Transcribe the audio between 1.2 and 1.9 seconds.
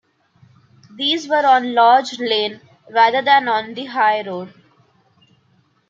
were on